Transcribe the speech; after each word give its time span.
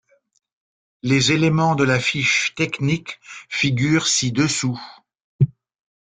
Les 1.03 1.31
éléments 1.31 1.75
de 1.75 1.83
la 1.83 1.99
fiche 1.99 2.55
technique 2.55 3.19
figurent 3.49 4.07
ci-dessous. 4.07 4.81